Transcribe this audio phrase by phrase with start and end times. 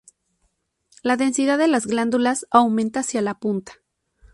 [1.03, 3.73] La densidad de las glándulas aumenta hacia la punta.